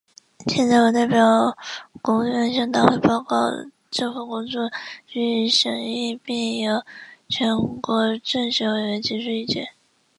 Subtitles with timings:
[0.47, 1.55] 现在，我代表
[2.01, 3.35] 国务院，向大会报告
[3.91, 4.67] 政府工作，
[5.07, 6.67] 请予审议，并
[7.29, 9.67] 请全国政协委员提出意见。